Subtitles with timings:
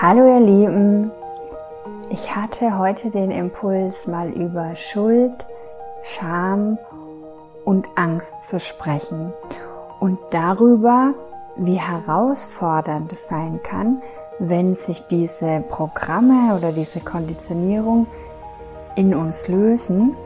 [0.00, 1.10] Hallo ihr Lieben,
[2.08, 5.44] ich hatte heute den Impuls, mal über Schuld,
[6.04, 6.78] Scham
[7.64, 9.32] und Angst zu sprechen
[9.98, 11.14] und darüber,
[11.56, 14.00] wie herausfordernd es sein kann,
[14.38, 18.06] wenn sich diese Programme oder diese Konditionierung
[18.94, 20.16] in uns lösen,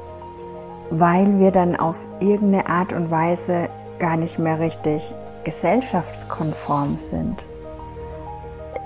[0.91, 5.15] weil wir dann auf irgendeine Art und Weise gar nicht mehr richtig
[5.45, 7.43] gesellschaftskonform sind.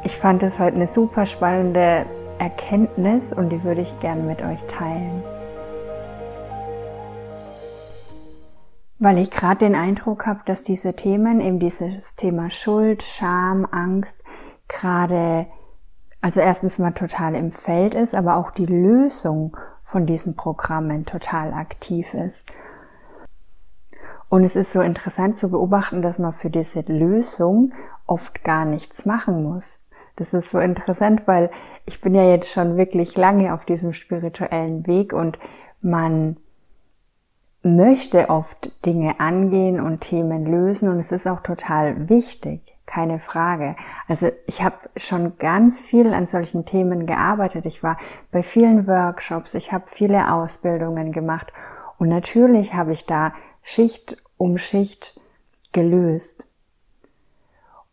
[0.06, 2.06] Ich fand es heute eine super spannende
[2.38, 5.24] Erkenntnis und die würde ich gerne mit euch teilen.
[9.00, 14.22] Weil ich gerade den Eindruck habe, dass diese Themen, eben dieses Thema Schuld, Scham, Angst,
[14.68, 15.48] gerade,
[16.20, 21.52] also erstens mal total im Feld ist, aber auch die Lösung von diesen Programmen total
[21.52, 22.48] aktiv ist.
[24.28, 27.72] Und es ist so interessant zu beobachten, dass man für diese Lösung
[28.06, 29.80] oft gar nichts machen muss.
[30.16, 31.50] Das ist so interessant, weil
[31.84, 35.38] ich bin ja jetzt schon wirklich lange auf diesem spirituellen Weg und
[35.82, 36.36] man
[37.62, 43.76] möchte oft Dinge angehen und Themen lösen und es ist auch total wichtig, keine Frage.
[44.06, 47.66] Also ich habe schon ganz viel an solchen Themen gearbeitet.
[47.66, 47.98] Ich war
[48.30, 51.52] bei vielen Workshops, ich habe viele Ausbildungen gemacht
[51.98, 55.20] und natürlich habe ich da Schicht um Schicht
[55.72, 56.48] gelöst.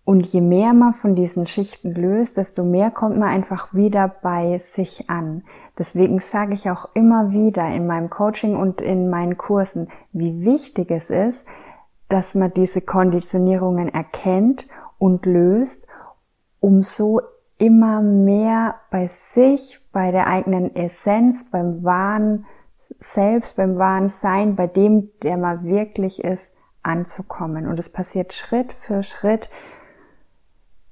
[0.06, 4.58] Und je mehr man von diesen Schichten löst, desto mehr kommt man einfach wieder bei
[4.58, 5.44] sich an.
[5.78, 10.92] Deswegen sage ich auch immer wieder in meinem Coaching und in meinen Kursen, wie wichtig
[10.92, 11.48] es ist,
[12.10, 15.88] dass man diese Konditionierungen erkennt und löst,
[16.60, 17.22] um so
[17.58, 22.46] immer mehr bei sich, bei der eigenen Essenz, beim wahren
[23.00, 27.68] Selbst, beim wahren Sein, bei dem, der man wirklich ist, anzukommen.
[27.68, 29.50] Und es passiert Schritt für Schritt,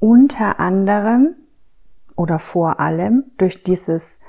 [0.02, 1.36] unter anderem
[2.16, 4.20] oder vor allem durch dieses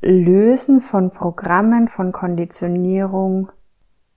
[0.00, 3.50] Lösen von Programmen, von Konditionierung,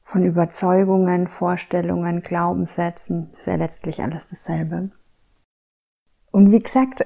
[0.03, 4.91] von Überzeugungen, Vorstellungen, Glaubenssätzen, ist ja letztlich alles dasselbe.
[6.31, 7.03] Und wie gesagt,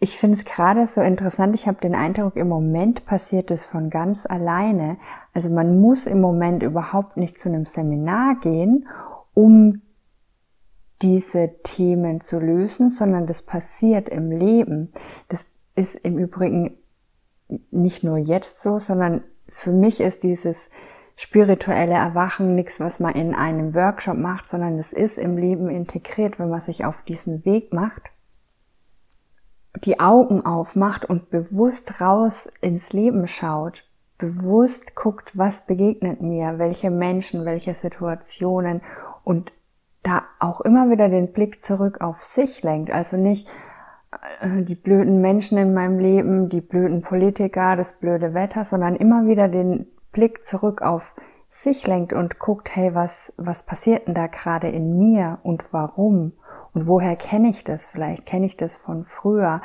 [0.00, 3.88] ich finde es gerade so interessant, ich habe den Eindruck, im Moment passiert es von
[3.88, 4.98] ganz alleine.
[5.32, 8.86] Also man muss im Moment überhaupt nicht zu einem Seminar gehen,
[9.32, 9.80] um
[11.02, 14.92] diese Themen zu lösen, sondern das passiert im Leben.
[15.28, 16.76] Das ist im Übrigen
[17.70, 20.70] nicht nur jetzt so, sondern für mich ist dieses
[21.16, 26.38] spirituelle Erwachen nichts, was man in einem Workshop macht, sondern es ist im Leben integriert,
[26.38, 28.10] wenn man sich auf diesen Weg macht,
[29.84, 33.84] die Augen aufmacht und bewusst raus ins Leben schaut,
[34.18, 38.82] bewusst guckt, was begegnet mir, welche Menschen, welche Situationen
[39.24, 39.52] und
[40.02, 42.90] da auch immer wieder den Blick zurück auf sich lenkt.
[42.90, 43.48] Also nicht
[44.40, 49.26] äh, die blöden Menschen in meinem Leben, die blöden Politiker, das blöde Wetter, sondern immer
[49.26, 51.14] wieder den Blick zurück auf
[51.48, 56.32] sich lenkt und guckt, hey, was, was passiert denn da gerade in mir und warum?
[56.72, 57.86] Und woher kenne ich das?
[57.86, 59.60] Vielleicht kenne ich das von früher.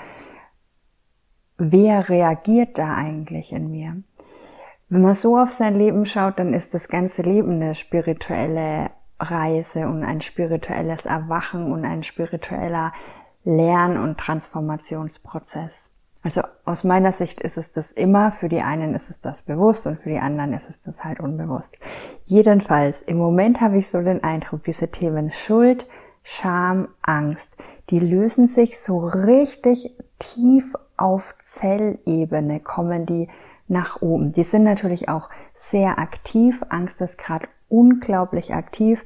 [1.57, 4.03] Wer reagiert da eigentlich in mir?
[4.89, 9.87] Wenn man so auf sein Leben schaut, dann ist das ganze Leben eine spirituelle Reise
[9.87, 12.93] und ein spirituelles Erwachen und ein spiritueller
[13.43, 15.91] Lern- und Transformationsprozess.
[16.23, 19.85] Also aus meiner Sicht ist es das immer, für die einen ist es das bewusst
[19.85, 21.77] und für die anderen ist es das halt unbewusst.
[22.23, 25.87] Jedenfalls, im Moment habe ich so den Eindruck, diese Themen Schuld,
[26.23, 27.55] Scham, Angst,
[27.91, 33.29] die lösen sich so richtig tief auf Zellebene, kommen die
[33.67, 34.31] nach oben.
[34.31, 36.63] Die sind natürlich auch sehr aktiv.
[36.69, 39.03] Angst ist gerade unglaublich aktiv.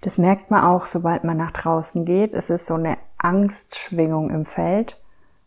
[0.00, 2.34] Das merkt man auch, sobald man nach draußen geht.
[2.34, 5.00] Es ist so eine Angstschwingung im Feld.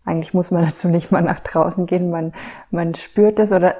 [0.05, 2.09] Eigentlich muss man dazu nicht mal nach draußen gehen.
[2.09, 2.33] Man,
[2.71, 3.75] man spürt es oder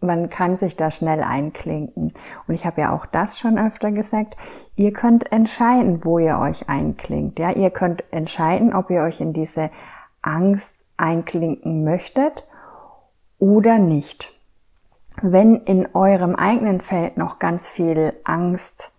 [0.00, 2.12] man kann sich da schnell einklinken.
[2.46, 4.36] Und ich habe ja auch das schon öfter gesagt.
[4.74, 7.38] Ihr könnt entscheiden, wo ihr euch einklingt.
[7.38, 9.70] Ja, ihr könnt entscheiden, ob ihr euch in diese
[10.20, 12.48] Angst einklinken möchtet
[13.38, 14.31] oder nicht
[15.22, 18.92] wenn in eurem eigenen Feld noch ganz viel Angst,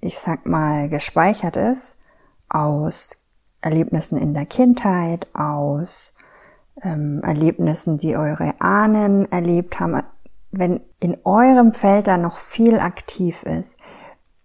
[0.00, 1.98] ich sag mal, gespeichert ist,
[2.48, 3.18] aus
[3.60, 6.14] Erlebnissen in der Kindheit, aus
[6.82, 10.02] ähm, Erlebnissen, die eure Ahnen erlebt haben,
[10.50, 13.78] wenn in eurem Feld da noch viel aktiv ist,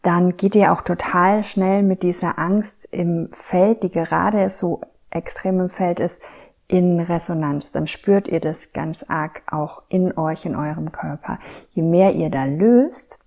[0.02, 5.60] dann geht ihr auch total schnell mit dieser Angst im Feld, die gerade so extrem
[5.60, 6.22] im Feld ist,
[6.68, 11.40] in Resonanz, dann spürt ihr das ganz arg auch in euch, in eurem Körper.
[11.70, 13.20] Je mehr ihr da löst,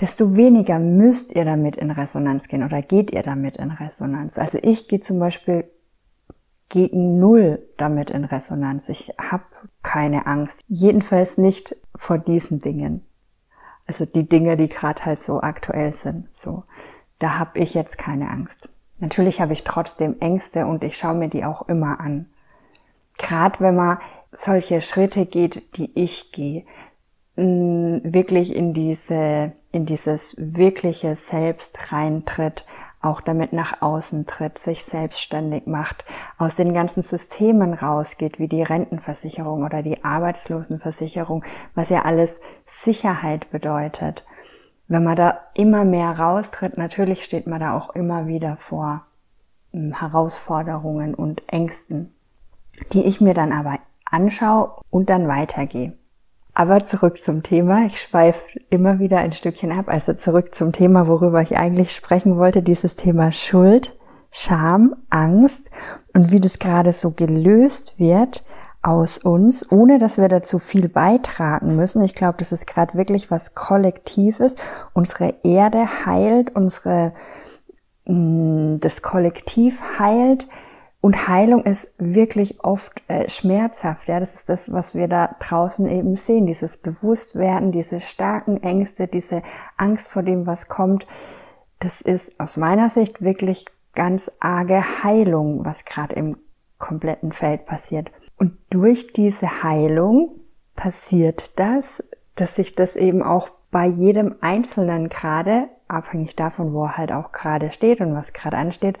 [0.00, 4.38] desto weniger müsst ihr damit in Resonanz gehen oder geht ihr damit in Resonanz.
[4.38, 5.64] Also ich gehe zum Beispiel
[6.68, 8.88] gegen Null damit in Resonanz.
[8.88, 9.44] Ich habe
[9.82, 10.60] keine Angst.
[10.68, 13.06] Jedenfalls nicht vor diesen Dingen.
[13.86, 16.34] Also die Dinge, die gerade halt so aktuell sind.
[16.34, 16.64] So,
[17.18, 18.68] da habe ich jetzt keine Angst.
[18.98, 22.26] Natürlich habe ich trotzdem Ängste und ich schaue mir die auch immer an.
[23.18, 23.98] Gerade wenn man
[24.32, 26.64] solche Schritte geht, die ich gehe,
[27.36, 32.64] wirklich in diese, in dieses wirkliche Selbst reintritt,
[33.02, 36.04] auch damit nach außen tritt, sich selbstständig macht,
[36.38, 41.44] aus den ganzen Systemen rausgeht, wie die Rentenversicherung oder die Arbeitslosenversicherung,
[41.74, 44.24] was ja alles Sicherheit bedeutet.
[44.88, 49.04] Wenn man da immer mehr raustritt, natürlich steht man da auch immer wieder vor
[49.72, 52.14] hm, Herausforderungen und Ängsten,
[52.92, 55.94] die ich mir dann aber anschaue und dann weitergehe.
[56.54, 57.84] Aber zurück zum Thema.
[57.84, 58.40] Ich schweife
[58.70, 59.88] immer wieder ein Stückchen ab.
[59.88, 62.62] Also zurück zum Thema, worüber ich eigentlich sprechen wollte.
[62.62, 63.98] Dieses Thema Schuld,
[64.30, 65.70] Scham, Angst
[66.14, 68.44] und wie das gerade so gelöst wird
[68.86, 72.02] aus uns, ohne dass wir dazu viel beitragen müssen.
[72.02, 74.54] Ich glaube, das ist gerade wirklich was Kollektives.
[74.92, 77.12] Unsere Erde heilt, unsere,
[78.04, 80.46] mm, das Kollektiv heilt
[81.00, 84.08] und Heilung ist wirklich oft äh, schmerzhaft.
[84.08, 86.46] Ja, das ist das, was wir da draußen eben sehen.
[86.46, 89.42] Dieses Bewusstwerden, diese starken Ängste, diese
[89.76, 91.06] Angst vor dem, was kommt.
[91.80, 96.36] Das ist aus meiner Sicht wirklich ganz arge Heilung, was gerade im
[96.78, 98.10] kompletten Feld passiert.
[98.36, 100.40] Und durch diese Heilung
[100.74, 102.02] passiert das,
[102.34, 107.32] dass sich das eben auch bei jedem Einzelnen gerade, abhängig davon, wo er halt auch
[107.32, 108.98] gerade steht und was gerade ansteht,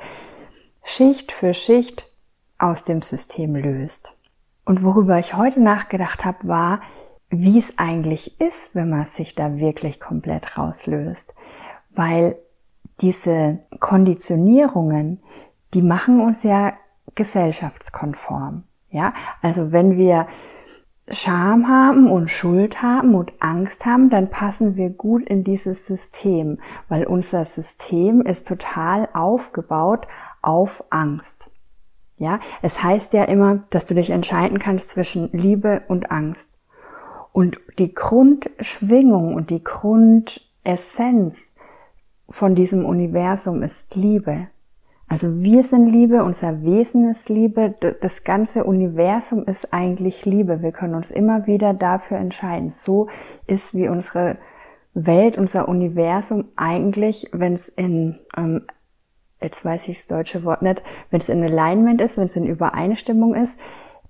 [0.82, 2.16] Schicht für Schicht
[2.58, 4.16] aus dem System löst.
[4.64, 6.80] Und worüber ich heute nachgedacht habe, war,
[7.28, 11.34] wie es eigentlich ist, wenn man sich da wirklich komplett rauslöst.
[11.90, 12.36] Weil
[13.00, 15.22] diese Konditionierungen,
[15.74, 16.72] die machen uns ja
[17.14, 18.64] gesellschaftskonform.
[18.96, 19.12] Ja,
[19.42, 20.26] also wenn wir
[21.10, 26.60] Scham haben und Schuld haben und Angst haben, dann passen wir gut in dieses System,
[26.88, 30.08] weil unser System ist total aufgebaut
[30.40, 31.50] auf Angst.
[32.16, 36.54] Ja, es heißt ja immer, dass du dich entscheiden kannst zwischen Liebe und Angst.
[37.32, 41.54] Und die Grundschwingung und die Grundessenz
[42.30, 44.48] von diesem Universum ist Liebe.
[45.08, 50.62] Also wir sind Liebe, unser Wesen ist Liebe, das ganze Universum ist eigentlich Liebe.
[50.62, 52.70] Wir können uns immer wieder dafür entscheiden.
[52.70, 53.08] So
[53.46, 54.36] ist wie unsere
[54.94, 58.62] Welt, unser Universum eigentlich, wenn es in, ähm,
[59.40, 62.46] jetzt weiß ich das deutsche Wort nicht, wenn es in Alignment ist, wenn es in
[62.46, 63.60] Übereinstimmung ist,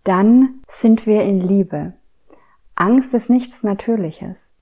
[0.02, 1.92] dann sind wir in Liebe.
[2.74, 4.52] Angst ist nichts Natürliches.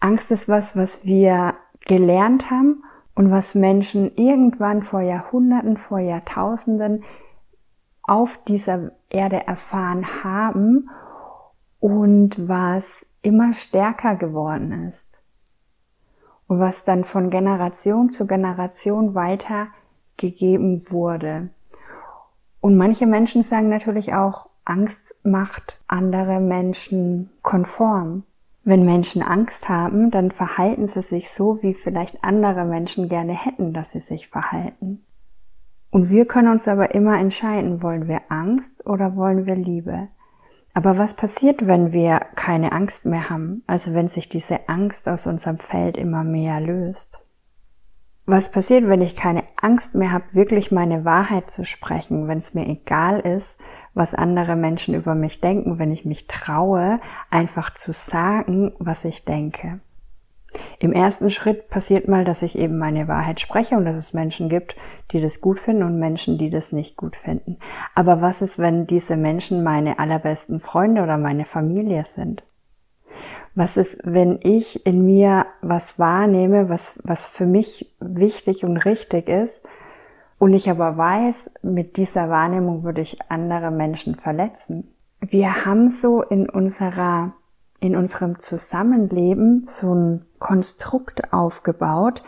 [0.00, 1.54] Angst ist was, was wir
[1.86, 2.82] gelernt haben
[3.14, 7.04] und was Menschen irgendwann vor Jahrhunderten, vor Jahrtausenden
[8.02, 10.90] auf dieser Erde erfahren haben
[11.80, 15.18] und was immer stärker geworden ist
[16.46, 21.48] und was dann von Generation zu Generation weitergegeben wurde.
[22.60, 28.24] Und manche Menschen sagen natürlich auch, Angst macht andere Menschen konform.
[28.64, 33.74] Wenn Menschen Angst haben, dann verhalten sie sich so, wie vielleicht andere Menschen gerne hätten,
[33.74, 35.04] dass sie sich verhalten.
[35.90, 40.08] Und wir können uns aber immer entscheiden, wollen wir Angst oder wollen wir Liebe?
[40.72, 43.62] Aber was passiert, wenn wir keine Angst mehr haben?
[43.66, 47.23] Also wenn sich diese Angst aus unserem Feld immer mehr löst?
[48.26, 52.54] Was passiert, wenn ich keine Angst mehr habe, wirklich meine Wahrheit zu sprechen, wenn es
[52.54, 53.60] mir egal ist,
[53.92, 57.00] was andere Menschen über mich denken, wenn ich mich traue,
[57.30, 59.80] einfach zu sagen, was ich denke?
[60.78, 64.48] Im ersten Schritt passiert mal, dass ich eben meine Wahrheit spreche und dass es Menschen
[64.48, 64.74] gibt,
[65.10, 67.58] die das gut finden und Menschen, die das nicht gut finden.
[67.94, 72.42] Aber was ist, wenn diese Menschen meine allerbesten Freunde oder meine Familie sind?
[73.54, 79.28] Was ist, wenn ich in mir was wahrnehme, was, was für mich wichtig und richtig
[79.28, 79.62] ist,
[80.38, 84.92] und ich aber weiß, mit dieser Wahrnehmung würde ich andere Menschen verletzen?
[85.20, 87.32] Wir haben so in unserer,
[87.80, 92.22] in unserem Zusammenleben so ein Konstrukt aufgebaut,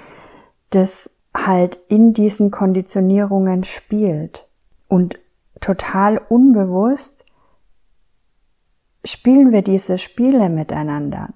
[0.71, 4.49] das halt in diesen Konditionierungen spielt
[4.89, 5.21] und
[5.61, 7.26] total unbewusst
[9.07, 11.31] spielen wir diese Spiele miteinander.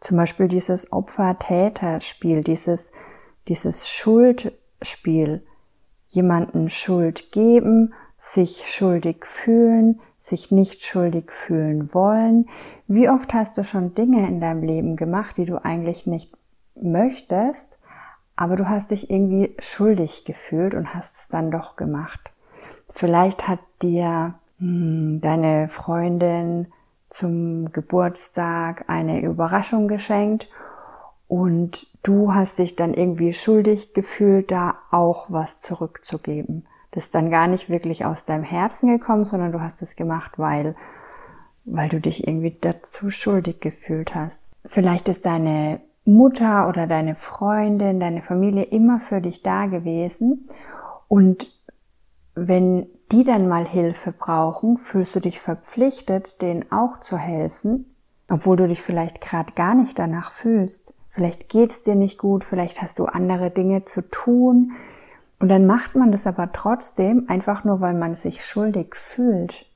[0.00, 2.92] Zum Beispiel dieses Opfer-Täter-Spiel, dieses,
[3.48, 5.46] dieses Schuldspiel.
[6.08, 12.48] Jemanden Schuld geben, sich schuldig fühlen, sich nicht schuldig fühlen wollen.
[12.86, 16.32] Wie oft hast du schon Dinge in deinem Leben gemacht, die du eigentlich nicht
[16.74, 17.78] möchtest,
[18.36, 22.30] aber du hast dich irgendwie schuldig gefühlt und hast es dann doch gemacht.
[22.90, 26.68] Vielleicht hat dir hm, deine Freundin
[27.12, 30.48] zum Geburtstag eine Überraschung geschenkt
[31.28, 36.64] und du hast dich dann irgendwie schuldig gefühlt, da auch was zurückzugeben.
[36.90, 40.38] Das ist dann gar nicht wirklich aus deinem Herzen gekommen, sondern du hast es gemacht,
[40.38, 40.74] weil,
[41.64, 44.52] weil du dich irgendwie dazu schuldig gefühlt hast.
[44.64, 50.48] Vielleicht ist deine Mutter oder deine Freundin, deine Familie immer für dich da gewesen
[51.08, 51.48] und
[52.34, 57.94] wenn die dann mal Hilfe brauchen, fühlst du dich verpflichtet, denen auch zu helfen,
[58.28, 60.94] obwohl du dich vielleicht gerade gar nicht danach fühlst.
[61.10, 64.72] Vielleicht geht's dir nicht gut, vielleicht hast du andere Dinge zu tun.
[65.40, 69.66] Und dann macht man das aber trotzdem, einfach nur weil man sich schuldig fühlt.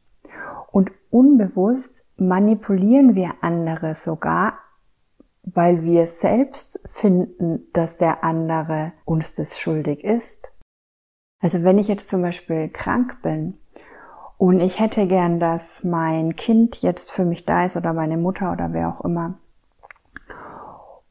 [0.72, 4.54] Und unbewusst manipulieren wir andere sogar,
[5.42, 10.50] weil wir selbst finden, dass der andere uns das schuldig ist.
[11.40, 13.54] Also wenn ich jetzt zum Beispiel krank bin
[14.38, 18.52] und ich hätte gern, dass mein Kind jetzt für mich da ist oder meine Mutter
[18.52, 19.34] oder wer auch immer.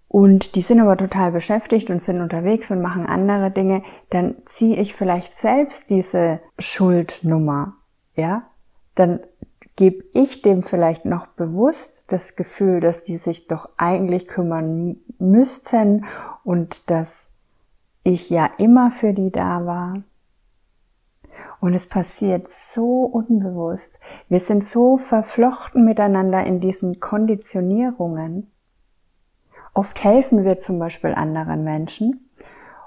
[0.07, 4.77] Und die sind aber total beschäftigt und sind unterwegs und machen andere Dinge, dann ziehe
[4.77, 7.73] ich vielleicht selbst diese Schuldnummer,
[8.15, 8.43] ja?
[8.95, 9.19] Dann
[9.75, 16.05] gebe ich dem vielleicht noch bewusst das Gefühl, dass die sich doch eigentlich kümmern müssten
[16.45, 17.31] und dass
[18.03, 19.95] ich ja immer für die da war.
[21.65, 23.99] Und es passiert so unbewusst.
[24.29, 28.51] Wir sind so verflochten miteinander in diesen Konditionierungen.
[29.73, 32.29] Oft helfen wir zum Beispiel anderen Menschen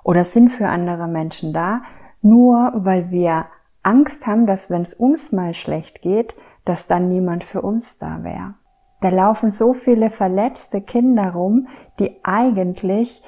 [0.04, 1.82] oder sind für andere Menschen da,
[2.22, 3.46] nur weil wir
[3.82, 8.22] Angst haben, dass wenn es uns mal schlecht geht, dass dann niemand für uns da
[8.22, 8.54] wäre.
[9.00, 11.66] Da laufen so viele verletzte Kinder rum,
[11.98, 13.24] die eigentlich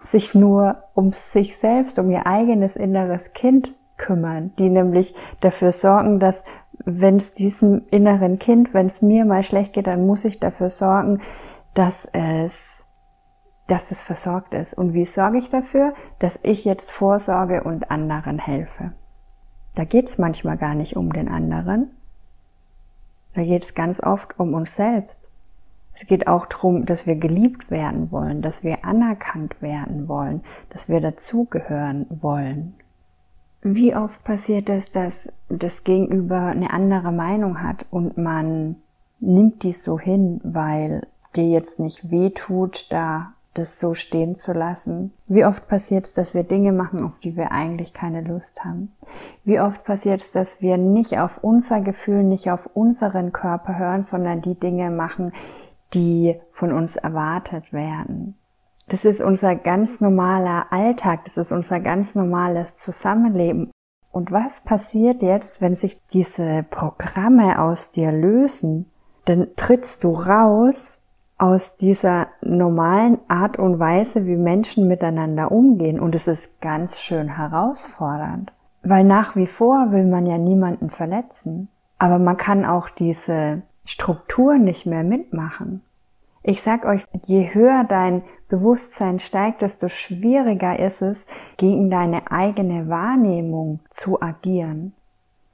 [0.00, 6.20] sich nur um sich selbst, um ihr eigenes inneres Kind kümmern, die nämlich dafür sorgen,
[6.20, 6.44] dass
[6.84, 10.70] wenn es diesem inneren Kind, wenn es mir mal schlecht geht, dann muss ich dafür
[10.70, 11.20] sorgen,
[11.74, 12.86] dass es,
[13.66, 14.74] dass es versorgt ist.
[14.74, 15.94] Und wie sorge ich dafür?
[16.18, 18.92] Dass ich jetzt vorsorge und anderen helfe.
[19.74, 21.90] Da geht es manchmal gar nicht um den anderen.
[23.34, 25.28] Da geht es ganz oft um uns selbst.
[25.92, 30.88] Es geht auch darum, dass wir geliebt werden wollen, dass wir anerkannt werden wollen, dass
[30.88, 32.74] wir dazugehören wollen.
[33.68, 38.76] Wie oft passiert es, dass das Gegenüber eine andere Meinung hat und man
[39.18, 41.04] nimmt dies so hin, weil
[41.34, 45.12] dir jetzt nicht weh tut, da das so stehen zu lassen?
[45.26, 48.92] Wie oft passiert es, dass wir Dinge machen, auf die wir eigentlich keine Lust haben?
[49.42, 54.04] Wie oft passiert es, dass wir nicht auf unser Gefühl, nicht auf unseren Körper hören,
[54.04, 55.32] sondern die Dinge machen,
[55.92, 58.36] die von uns erwartet werden?
[58.88, 63.70] Das ist unser ganz normaler Alltag, das ist unser ganz normales Zusammenleben.
[64.12, 68.86] Und was passiert jetzt, wenn sich diese Programme aus dir lösen?
[69.24, 71.00] Dann trittst du raus
[71.36, 76.00] aus dieser normalen Art und Weise, wie Menschen miteinander umgehen.
[76.00, 78.52] Und es ist ganz schön herausfordernd.
[78.82, 81.68] Weil nach wie vor will man ja niemanden verletzen.
[81.98, 85.82] Aber man kann auch diese Struktur nicht mehr mitmachen.
[86.48, 91.26] Ich sag euch, je höher dein Bewusstsein steigt, desto schwieriger ist es,
[91.56, 94.92] gegen deine eigene Wahrnehmung zu agieren.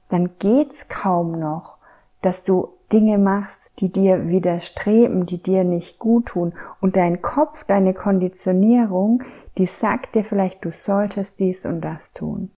[0.09, 1.79] Dann geht's kaum noch,
[2.21, 6.53] dass du Dinge machst, die dir widerstreben, die dir nicht gut tun.
[6.79, 9.23] Und dein Kopf, deine Konditionierung,
[9.57, 12.51] die sagt dir vielleicht, du solltest dies und das tun.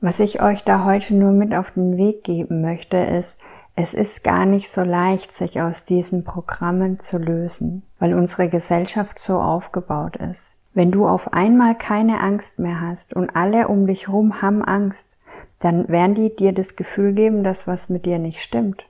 [0.00, 3.38] Was ich euch da heute nur mit auf den Weg geben möchte, ist,
[3.76, 9.18] es ist gar nicht so leicht, sich aus diesen Programmen zu lösen, weil unsere Gesellschaft
[9.18, 10.56] so aufgebaut ist.
[10.72, 15.16] Wenn du auf einmal keine Angst mehr hast und alle um dich herum haben Angst,
[15.58, 18.84] dann werden die dir das Gefühl geben, dass was mit dir nicht stimmt.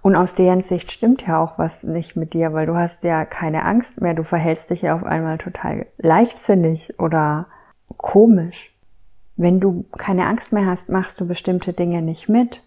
[0.00, 3.24] Und aus deren Sicht stimmt ja auch was nicht mit dir, weil du hast ja
[3.26, 7.46] keine Angst mehr, du verhältst dich ja auf einmal total leichtsinnig oder
[7.96, 8.72] komisch.
[9.36, 12.62] Wenn du keine Angst mehr hast, machst du bestimmte Dinge nicht mit.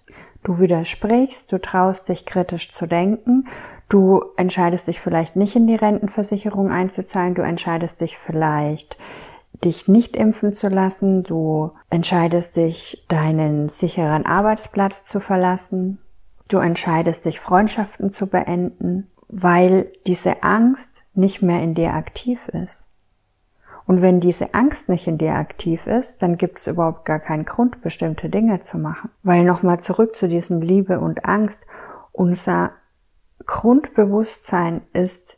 [0.46, 3.48] Du widersprichst, du traust dich kritisch zu denken,
[3.90, 8.98] du entscheidest dich vielleicht nicht in die Rentenversicherung einzuzahlen, du entscheidest dich vielleicht
[9.64, 15.98] dich nicht impfen zu lassen, du entscheidest dich deinen sicheren Arbeitsplatz zu verlassen,
[16.48, 22.85] du entscheidest dich Freundschaften zu beenden, weil diese Angst nicht mehr in dir aktiv ist.
[23.88, 27.46] Und wenn diese Angst nicht in dir aktiv ist, dann gibt es überhaupt gar keinen
[27.46, 29.12] Grund, bestimmte Dinge zu machen.
[29.22, 31.66] Weil nochmal zurück zu diesem Liebe und Angst,
[32.12, 32.72] unser
[33.46, 35.38] Grundbewusstsein ist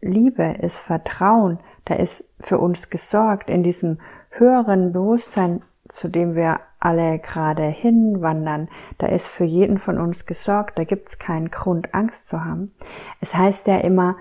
[0.00, 3.50] Liebe, ist Vertrauen, da ist für uns gesorgt.
[3.50, 3.98] In diesem
[4.30, 8.68] höheren Bewusstsein zu dem wir alle gerade hinwandern,
[8.98, 12.74] da ist für jeden von uns gesorgt, da gibt es keinen Grund, Angst zu haben.
[13.20, 14.16] Es heißt ja immer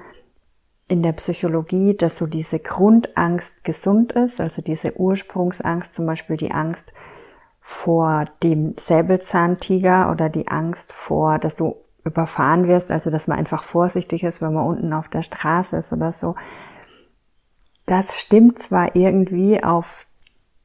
[0.87, 6.51] in der Psychologie, dass so diese Grundangst gesund ist, also diese Ursprungsangst, zum Beispiel die
[6.51, 6.93] Angst
[7.59, 11.75] vor dem Säbelzahntiger oder die Angst vor, dass du
[12.05, 15.91] überfahren wirst, also dass man einfach vorsichtig ist, wenn man unten auf der Straße ist
[15.91, 16.35] oder so.
[17.85, 20.07] Das stimmt zwar irgendwie auf,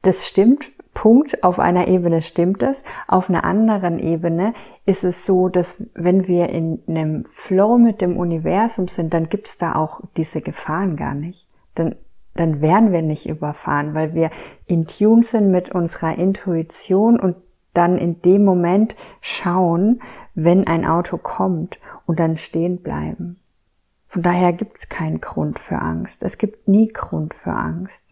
[0.01, 4.53] das stimmt Punkt, auf einer Ebene stimmt es, auf einer anderen Ebene
[4.85, 9.47] ist es so, dass wenn wir in einem Flow mit dem Universum sind, dann gibt
[9.47, 11.47] es da auch diese Gefahren gar nicht.
[11.75, 11.95] Dann,
[12.35, 14.29] dann werden wir nicht überfahren, weil wir
[14.67, 17.35] in Tune sind mit unserer Intuition und
[17.73, 20.01] dann in dem Moment schauen,
[20.35, 23.39] wenn ein Auto kommt und dann stehen bleiben.
[24.07, 26.21] Von daher gibt es keinen Grund für Angst.
[26.21, 28.05] Es gibt nie Grund für Angst.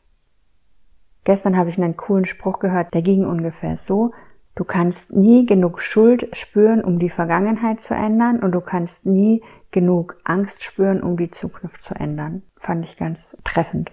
[1.23, 4.11] Gestern habe ich einen coolen Spruch gehört, der ging ungefähr so,
[4.55, 9.43] du kannst nie genug Schuld spüren, um die Vergangenheit zu ändern und du kannst nie
[9.69, 12.43] genug Angst spüren, um die Zukunft zu ändern.
[12.57, 13.91] Fand ich ganz treffend.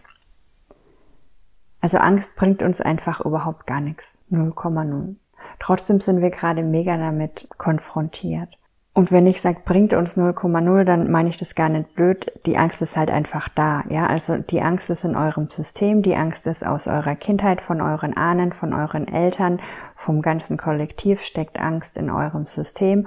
[1.80, 4.20] Also Angst bringt uns einfach überhaupt gar nichts.
[4.30, 5.16] 0,0.
[5.60, 8.57] Trotzdem sind wir gerade mega damit konfrontiert.
[8.98, 12.32] Und wenn ich sage, bringt uns 0,0, dann meine ich das gar nicht blöd.
[12.46, 13.84] Die Angst ist halt einfach da.
[13.88, 16.02] Ja, also die Angst ist in eurem System.
[16.02, 19.60] Die Angst ist aus eurer Kindheit, von euren Ahnen, von euren Eltern,
[19.94, 23.06] vom ganzen Kollektiv steckt Angst in eurem System.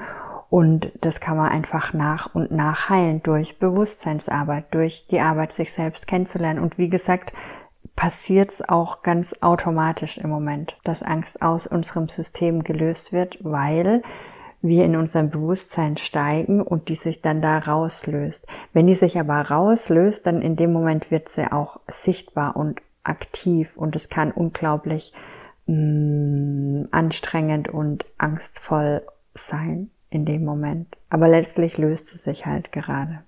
[0.49, 5.73] Und das kann man einfach nach und nach heilen durch Bewusstseinsarbeit, durch die Arbeit, sich
[5.73, 6.59] selbst kennenzulernen.
[6.63, 7.33] Und wie gesagt,
[7.97, 14.03] passiert es auch ganz automatisch im Moment, dass Angst aus unserem System gelöst wird, weil
[14.61, 18.45] wir in unserem Bewusstsein steigen und die sich dann da rauslöst.
[18.73, 23.77] Wenn die sich aber rauslöst, dann in dem Moment wird sie auch sichtbar und aktiv
[23.77, 25.13] und es kann unglaublich
[25.65, 29.01] mh, mm, anstrengend und angstvoll
[29.33, 30.97] sein in dem Moment.
[31.09, 33.23] Aber letztlich löst sie sich halt gerade.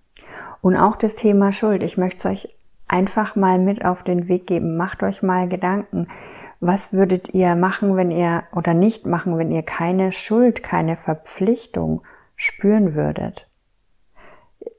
[0.61, 1.81] Und auch das Thema Schuld.
[1.81, 2.55] Ich möchte es euch
[2.87, 4.77] einfach mal mit auf den Weg geben.
[4.77, 6.07] Macht euch mal Gedanken.
[6.65, 12.03] Was würdet ihr machen, wenn ihr oder nicht machen, wenn ihr keine Schuld, keine Verpflichtung
[12.37, 13.49] spüren würdet?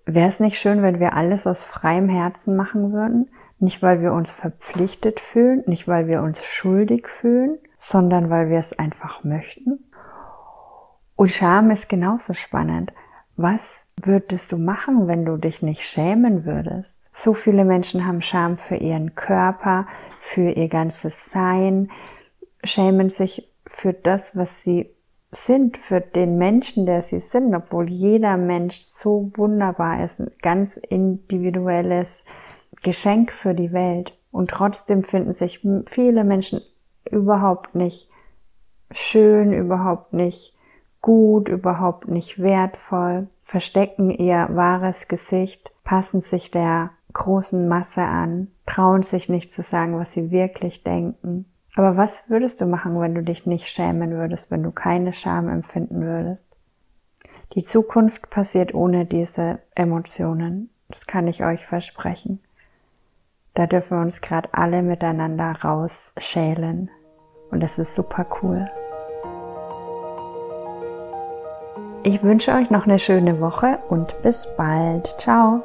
[0.07, 3.31] Wäre es nicht schön, wenn wir alles aus freiem Herzen machen würden?
[3.59, 8.59] Nicht, weil wir uns verpflichtet fühlen, nicht, weil wir uns schuldig fühlen, sondern weil wir
[8.59, 9.85] es einfach möchten.
[11.16, 12.94] Und Scham ist genauso spannend.
[13.37, 17.01] Was würdest du machen, wenn du dich nicht schämen würdest?
[17.11, 19.87] So viele Menschen haben Scham für ihren Körper,
[20.20, 21.90] für ihr ganzes Sein,
[22.62, 24.90] schämen sich für das, was sie
[25.33, 30.77] sind, für den Menschen, der sie sind, obwohl jeder Mensch so wunderbar ist, ein ganz
[30.77, 32.25] individuelles
[32.83, 34.16] Geschenk für die Welt.
[34.31, 36.61] Und trotzdem finden sich viele Menschen
[37.11, 38.09] überhaupt nicht
[38.92, 40.54] schön, überhaupt nicht
[41.05, 49.03] gut, überhaupt nicht wertvoll, verstecken ihr wahres Gesicht, passen sich der großen Masse an, trauen
[49.03, 51.45] sich nicht zu sagen, was sie wirklich denken.
[51.77, 55.51] Aber was würdest du machen, wenn du dich nicht schämen würdest, wenn du keine Scham
[55.51, 56.49] empfinden würdest?
[57.53, 60.71] Die Zukunft passiert ohne diese Emotionen.
[60.88, 62.40] Das kann ich euch versprechen.
[63.53, 66.90] Da dürfen wir uns gerade alle miteinander rausschälen.
[67.51, 68.67] Und das ist super cool.
[72.07, 75.07] Ich wünsche euch noch eine schöne Woche und bis bald.
[75.19, 75.62] Ciao.